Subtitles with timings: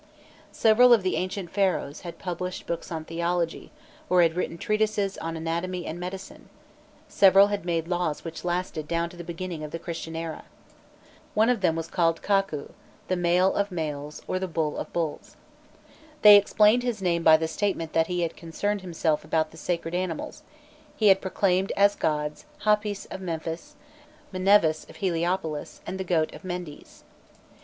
[0.51, 3.71] Several of the ancient Pharaohs had published books on theology,
[4.09, 6.49] or had written treatises on anatomy and medicine;
[7.07, 10.45] several had made laws which lasted down to the beginning of the Christian era.
[11.35, 12.71] One of them was called Kakôû,
[13.09, 15.35] the male of males, or the bull of bulls.
[16.23, 19.93] They explained his name by the statement that he had concerned himself about the sacred
[19.93, 20.41] animals;
[20.95, 23.75] he had proclaimed as gods, Hâpis of Memphis,
[24.33, 27.03] Mnevis of Heliopolis, and the goat of Mendes.